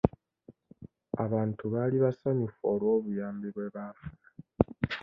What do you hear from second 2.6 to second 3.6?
olw'obuyambi